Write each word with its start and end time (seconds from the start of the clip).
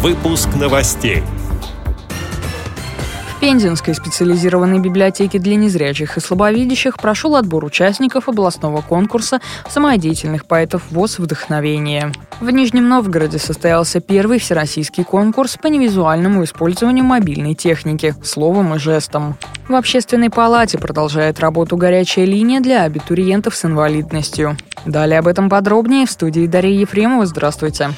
Выпуск 0.00 0.50
новостей. 0.54 1.24
В 3.34 3.40
Пензенской 3.40 3.96
специализированной 3.96 4.78
библиотеке 4.78 5.40
для 5.40 5.56
незрячих 5.56 6.16
и 6.16 6.20
слабовидящих 6.20 6.98
прошел 6.98 7.34
отбор 7.34 7.64
участников 7.64 8.28
областного 8.28 8.80
конкурса 8.80 9.40
самодеятельных 9.68 10.46
поэтов 10.46 10.84
ВОЗ 10.92 11.18
«Вдохновение». 11.18 12.12
В 12.40 12.48
Нижнем 12.48 12.88
Новгороде 12.88 13.38
состоялся 13.40 13.98
первый 13.98 14.38
всероссийский 14.38 15.02
конкурс 15.02 15.56
по 15.60 15.66
невизуальному 15.66 16.44
использованию 16.44 17.04
мобильной 17.04 17.56
техники 17.56 18.14
словом 18.22 18.76
и 18.76 18.78
жестом. 18.78 19.36
В 19.66 19.74
Общественной 19.74 20.30
палате 20.30 20.78
продолжает 20.78 21.40
работу 21.40 21.76
горячая 21.76 22.24
линия 22.24 22.60
для 22.60 22.84
абитуриентов 22.84 23.56
с 23.56 23.64
инвалидностью. 23.64 24.56
Далее 24.86 25.18
об 25.18 25.26
этом 25.26 25.50
подробнее 25.50 26.06
в 26.06 26.10
студии 26.12 26.46
Дарья 26.46 26.78
Ефремова. 26.82 27.26
Здравствуйте. 27.26 27.90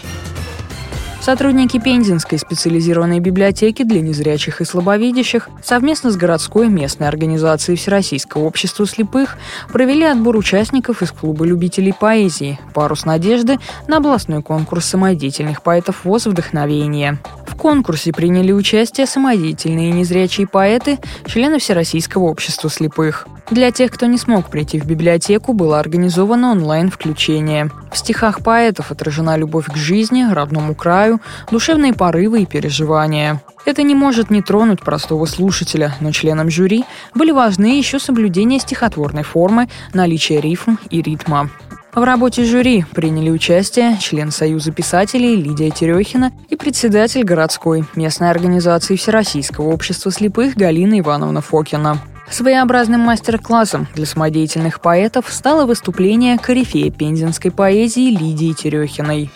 Сотрудники 1.31 1.79
Пензенской 1.79 2.41
специализированной 2.41 3.21
библиотеки 3.21 3.85
для 3.85 4.01
незрячих 4.01 4.61
и 4.61 4.65
слабовидящих 4.65 5.49
совместно 5.63 6.11
с 6.11 6.17
городской 6.17 6.69
местной 6.69 7.07
организацией 7.07 7.77
Всероссийского 7.77 8.43
общества 8.43 8.85
слепых 8.85 9.37
провели 9.73 10.03
отбор 10.07 10.37
участников 10.37 11.03
из 11.03 11.13
клуба 11.13 11.45
любителей 11.45 11.93
поэзии 11.93 12.59
«Парус 12.75 13.05
надежды» 13.05 13.61
на 13.87 13.99
областной 13.99 14.43
конкурс 14.43 14.87
самодеятельных 14.87 15.63
поэтов 15.63 16.05
ВОЗ 16.05 16.27
«Вдохновение» 16.27 17.21
конкурсе 17.61 18.13
приняли 18.13 18.53
участие 18.53 19.07
самодеятельные 19.07 19.93
незрячие 19.93 20.47
поэты, 20.47 20.99
члены 21.27 21.59
Всероссийского 21.59 22.25
общества 22.25 22.71
слепых. 22.71 23.27
Для 23.51 23.71
тех, 23.71 23.91
кто 23.91 24.07
не 24.07 24.17
смог 24.17 24.49
прийти 24.49 24.81
в 24.81 24.87
библиотеку, 24.87 25.53
было 25.53 25.79
организовано 25.79 26.53
онлайн-включение. 26.53 27.71
В 27.93 27.99
стихах 27.99 28.43
поэтов 28.43 28.93
отражена 28.93 29.37
любовь 29.37 29.67
к 29.67 29.77
жизни, 29.77 30.25
родному 30.33 30.75
краю, 30.75 31.20
душевные 31.51 31.93
порывы 31.93 32.43
и 32.43 32.47
переживания. 32.47 33.43
Это 33.67 33.83
не 33.83 33.95
может 33.95 34.31
не 34.31 34.43
тронуть 34.43 34.81
простого 34.81 35.27
слушателя, 35.27 35.95
но 36.01 36.13
членам 36.13 36.51
жюри 36.51 36.85
были 37.15 37.31
важны 37.31 37.79
еще 37.79 37.99
соблюдение 37.99 38.59
стихотворной 38.59 39.23
формы, 39.23 39.69
наличие 39.93 40.41
рифм 40.41 40.79
и 40.91 41.03
ритма. 41.03 41.51
В 41.95 42.05
работе 42.05 42.45
жюри 42.45 42.85
приняли 42.95 43.31
участие 43.31 43.99
член 43.99 44.31
Союза 44.31 44.71
писателей 44.71 45.35
Лидия 45.35 45.71
Терехина 45.71 46.33
и 46.49 46.55
председатель 46.55 47.25
городской 47.25 47.85
местной 47.97 48.31
организации 48.31 48.95
Всероссийского 48.95 49.73
общества 49.73 50.13
слепых 50.13 50.55
Галина 50.55 51.01
Ивановна 51.01 51.41
Фокина. 51.41 51.99
Своеобразным 52.31 53.01
мастер-классом 53.01 53.89
для 53.95 54.07
самодеятельных 54.07 54.81
поэтов 54.81 55.27
стало 55.31 55.67
выступление 55.67 56.39
корифея 56.39 56.93
пензенской 56.93 57.51
поэзии 57.51 58.17
Лидии 58.17 58.53
Терехиной. 58.53 59.31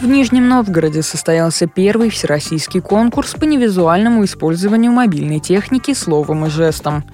В 0.00 0.06
Нижнем 0.06 0.48
Новгороде 0.48 1.02
состоялся 1.02 1.66
первый 1.66 2.08
всероссийский 2.08 2.80
конкурс 2.80 3.34
по 3.34 3.44
невизуальному 3.44 4.24
использованию 4.24 4.92
мобильной 4.92 5.40
техники 5.40 5.92
словом 5.92 6.46
и 6.46 6.48
жестом. 6.48 7.04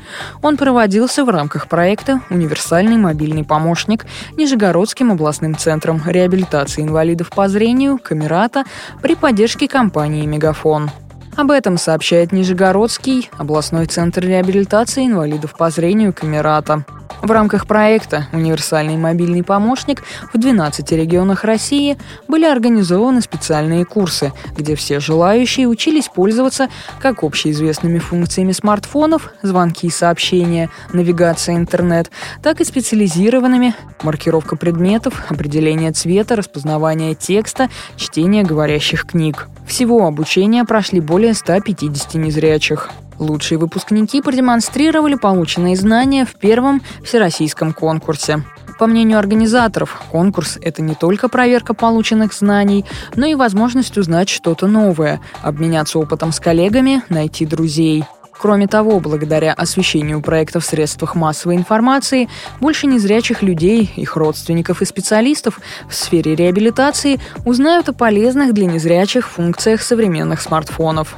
Он 0.40 0.56
проводился 0.56 1.24
в 1.24 1.28
рамках 1.28 1.68
проекта 1.68 2.20
«Универсальный 2.30 2.96
мобильный 2.96 3.42
помощник» 3.42 4.06
Нижегородским 4.36 5.10
областным 5.10 5.56
центром 5.56 6.00
реабилитации 6.06 6.82
инвалидов 6.82 7.30
по 7.30 7.48
зрению 7.48 7.98
«Камерата» 7.98 8.62
при 9.02 9.16
поддержке 9.16 9.66
компании 9.66 10.24
«Мегафон». 10.24 10.88
Об 11.34 11.50
этом 11.50 11.78
сообщает 11.78 12.30
Нижегородский 12.30 13.28
областной 13.36 13.86
центр 13.86 14.24
реабилитации 14.24 15.06
инвалидов 15.06 15.56
по 15.58 15.70
зрению 15.70 16.12
«Камерата». 16.12 16.84
В 17.22 17.30
рамках 17.30 17.66
проекта 17.66 18.28
«Универсальный 18.32 18.96
мобильный 18.96 19.42
помощник» 19.42 20.02
в 20.32 20.38
12 20.38 20.92
регионах 20.92 21.44
России 21.44 21.96
были 22.28 22.44
организованы 22.44 23.20
специальные 23.20 23.84
курсы, 23.84 24.32
где 24.56 24.76
все 24.76 25.00
желающие 25.00 25.66
учились 25.66 26.08
пользоваться 26.08 26.68
как 27.00 27.22
общеизвестными 27.22 27.98
функциями 27.98 28.52
смартфонов, 28.52 29.32
звонки 29.42 29.86
и 29.86 29.90
сообщения, 29.90 30.70
навигация 30.92 31.56
интернет, 31.56 32.10
так 32.42 32.60
и 32.60 32.64
специализированными 32.64 33.74
маркировка 34.02 34.56
предметов, 34.56 35.24
определение 35.28 35.92
цвета, 35.92 36.36
распознавание 36.36 37.14
текста, 37.14 37.70
чтение 37.96 38.44
говорящих 38.44 39.06
книг. 39.06 39.48
Всего 39.66 40.06
обучение 40.06 40.64
прошли 40.64 41.00
более 41.00 41.34
150 41.34 42.14
незрячих. 42.14 42.90
Лучшие 43.18 43.58
выпускники 43.58 44.20
продемонстрировали 44.20 45.14
полученные 45.14 45.76
знания 45.76 46.26
в 46.26 46.34
первом 46.34 46.82
всероссийском 47.02 47.72
конкурсе. 47.72 48.44
По 48.78 48.86
мнению 48.86 49.18
организаторов, 49.18 50.02
конкурс– 50.10 50.58
это 50.62 50.82
не 50.82 50.94
только 50.94 51.30
проверка 51.30 51.72
полученных 51.72 52.34
знаний, 52.34 52.84
но 53.14 53.24
и 53.24 53.34
возможность 53.34 53.96
узнать 53.96 54.28
что-то 54.28 54.66
новое, 54.66 55.20
обменяться 55.42 55.98
опытом 55.98 56.30
с 56.30 56.40
коллегами, 56.40 57.02
найти 57.08 57.46
друзей. 57.46 58.04
Кроме 58.38 58.66
того, 58.66 59.00
благодаря 59.00 59.54
освещению 59.54 60.20
проекта 60.20 60.60
в 60.60 60.64
средствах 60.66 61.14
массовой 61.14 61.56
информации, 61.56 62.28
больше 62.60 62.86
незрячих 62.86 63.42
людей, 63.42 63.90
их 63.96 64.14
родственников 64.14 64.82
и 64.82 64.84
специалистов 64.84 65.58
в 65.88 65.94
сфере 65.94 66.34
реабилитации 66.34 67.18
узнают 67.46 67.88
о 67.88 67.94
полезных 67.94 68.52
для 68.52 68.66
незрячих 68.66 69.30
функциях 69.30 69.80
современных 69.80 70.42
смартфонов. 70.42 71.16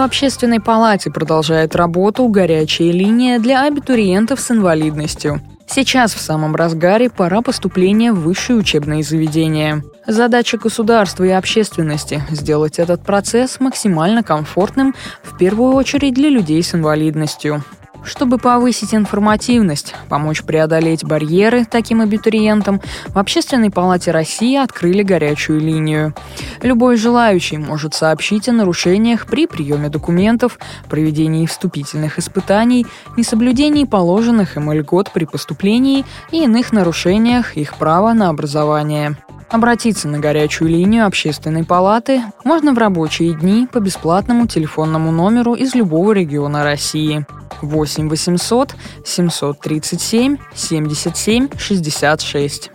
В 0.00 0.02
Общественной 0.02 0.60
палате 0.60 1.10
продолжает 1.10 1.76
работу 1.76 2.26
горячая 2.28 2.90
линия 2.90 3.38
для 3.38 3.66
абитуриентов 3.66 4.40
с 4.40 4.50
инвалидностью. 4.50 5.42
Сейчас 5.66 6.14
в 6.14 6.20
самом 6.22 6.56
разгаре 6.56 7.10
пора 7.10 7.42
поступления 7.42 8.10
в 8.10 8.20
высшие 8.20 8.56
учебные 8.56 9.02
заведения. 9.02 9.84
Задача 10.06 10.56
государства 10.56 11.24
и 11.24 11.28
общественности– 11.28 12.22
сделать 12.30 12.78
этот 12.78 13.02
процесс 13.02 13.60
максимально 13.60 14.22
комфортным, 14.22 14.94
в 15.22 15.36
первую 15.36 15.74
очередь 15.74 16.14
для 16.14 16.30
людей 16.30 16.62
с 16.62 16.74
инвалидностью. 16.74 17.62
Чтобы 18.02 18.38
повысить 18.38 18.94
информативность, 18.94 19.94
помочь 20.08 20.42
преодолеть 20.42 21.04
барьеры 21.04 21.66
таким 21.66 22.00
абитуриентам, 22.00 22.80
в 23.08 23.18
Общественной 23.18 23.70
палате 23.70 24.10
России 24.10 24.56
открыли 24.56 25.02
горячую 25.02 25.60
линию. 25.60 26.14
Любой 26.62 26.96
желающий 26.96 27.56
может 27.56 27.94
сообщить 27.94 28.48
о 28.48 28.52
нарушениях 28.52 29.26
при 29.26 29.46
приеме 29.46 29.88
документов, 29.88 30.58
проведении 30.88 31.46
вступительных 31.46 32.18
испытаний, 32.18 32.86
несоблюдении 33.16 33.84
положенных 33.84 34.56
им 34.56 34.70
льгот 34.70 35.10
при 35.12 35.24
поступлении 35.24 36.04
и 36.30 36.44
иных 36.44 36.72
нарушениях 36.72 37.56
их 37.56 37.76
права 37.76 38.12
на 38.12 38.28
образование. 38.28 39.16
Обратиться 39.48 40.06
на 40.06 40.20
горячую 40.20 40.70
линию 40.70 41.06
общественной 41.06 41.64
палаты 41.64 42.22
можно 42.44 42.72
в 42.72 42.78
рабочие 42.78 43.34
дни 43.34 43.66
по 43.66 43.80
бесплатному 43.80 44.46
телефонному 44.46 45.10
номеру 45.10 45.54
из 45.54 45.74
любого 45.74 46.12
региона 46.12 46.62
России. 46.62 47.26
8 47.60 48.08
800 48.08 48.74
737 49.04 50.36
77 50.54 51.48
66. 51.58 52.70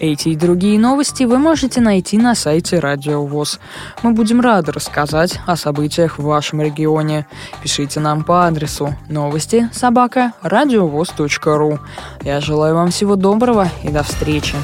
Эти 0.00 0.28
и 0.28 0.36
другие 0.36 0.78
новости 0.78 1.24
вы 1.24 1.38
можете 1.38 1.80
найти 1.80 2.18
на 2.18 2.34
сайте 2.36 2.78
Радио 2.78 3.24
ВОЗ. 3.24 3.58
Мы 4.02 4.12
будем 4.12 4.40
рады 4.40 4.70
рассказать 4.70 5.40
о 5.46 5.56
событиях 5.56 6.18
в 6.18 6.22
вашем 6.22 6.62
регионе. 6.62 7.26
Пишите 7.62 7.98
нам 7.98 8.22
по 8.22 8.46
адресу 8.46 8.94
новости 9.08 9.68
собака 9.72 10.32
ру. 11.58 11.80
Я 12.22 12.40
желаю 12.40 12.76
вам 12.76 12.90
всего 12.90 13.16
доброго 13.16 13.68
и 13.82 13.88
до 13.88 14.04
встречи. 14.04 14.54